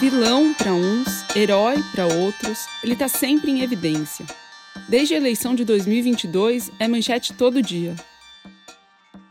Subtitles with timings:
[0.00, 4.26] Vilão para uns, herói para outros, ele está sempre em evidência.
[4.88, 7.94] Desde a eleição de 2022, é manchete todo dia.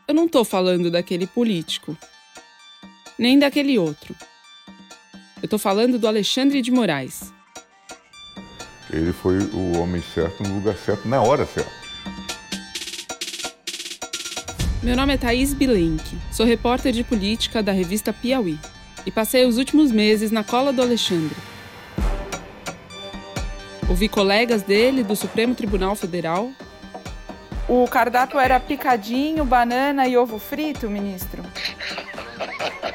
[0.07, 1.97] Eu não estou falando daquele político,
[3.19, 4.15] nem daquele outro.
[5.41, 7.33] Eu estou falando do Alexandre de Moraes.
[8.89, 11.71] Ele foi o homem certo no lugar certo, na hora certa.
[14.81, 18.57] Meu nome é Thaís Bilenque, sou repórter de política da revista Piauí
[19.05, 21.35] e passei os últimos meses na cola do Alexandre.
[23.89, 26.51] Ouvi colegas dele do Supremo Tribunal Federal.
[27.67, 31.43] O cardápio era picadinho, banana e ovo frito, ministro?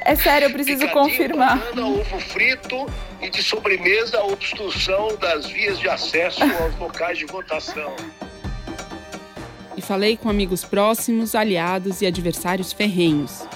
[0.00, 1.58] É sério, eu preciso Picadinho, confirmar.
[1.58, 2.86] Banana, ovo frito
[3.20, 7.94] e de sobremesa a obstrução das vias de acesso aos locais de votação.
[9.76, 13.46] E falei com amigos próximos, aliados e adversários ferrenhos.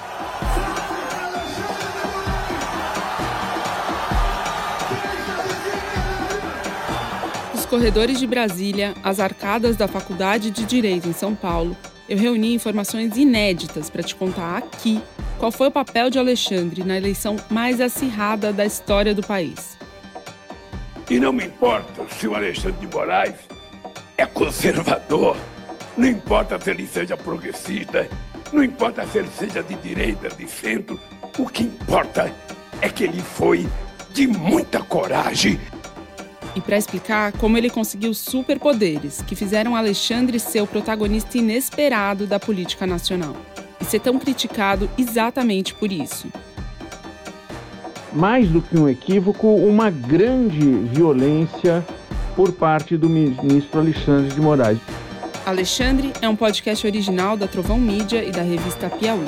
[7.73, 11.74] Corredores de Brasília, as arcadas da Faculdade de Direito em São Paulo,
[12.06, 15.01] eu reuni informações inéditas para te contar aqui
[15.38, 19.79] qual foi o papel de Alexandre na eleição mais acirrada da história do país.
[21.09, 23.37] E não me importa se o Alexandre de Moraes
[24.18, 25.34] é conservador,
[25.96, 28.07] não importa se ele seja progressista,
[28.52, 31.01] não importa se ele seja de direita, de centro,
[31.38, 32.30] o que importa
[32.82, 33.66] é que ele foi
[34.12, 35.59] de muita coragem.
[36.54, 42.38] E para explicar como ele conseguiu superpoderes que fizeram Alexandre ser o protagonista inesperado da
[42.38, 43.34] política nacional
[43.80, 46.28] e ser tão criticado exatamente por isso.
[48.12, 51.82] mais do que um equívoco, uma grande violência
[52.36, 54.78] por parte do ministro Alexandre de Moraes.
[55.45, 59.26] Alexandre é um podcast original da Trovão Mídia e da revista Piauí.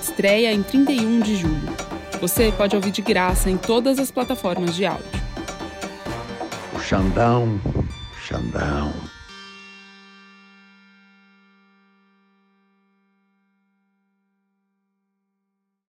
[0.00, 1.76] Estreia em 31 de julho.
[2.20, 5.21] Você pode ouvir de graça em todas as plataformas de áudio.
[6.82, 7.60] Shut down.
[8.20, 9.11] Shut down.